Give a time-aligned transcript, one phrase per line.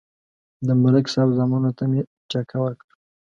[0.67, 2.93] د ملک صاحب زامنو ته مې ټېکه ورکړه